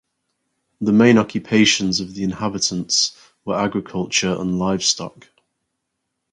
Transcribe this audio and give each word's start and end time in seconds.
The 0.79 0.93
main 0.93 1.19
occupations 1.19 1.99
of 1.99 2.15
the 2.15 2.23
inhabitants 2.23 3.15
were 3.45 3.53
agriculture 3.59 4.35
and 4.35 4.57
livestock. 4.57 5.27